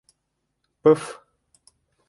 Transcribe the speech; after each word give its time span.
—Пы-фф! 0.81 1.05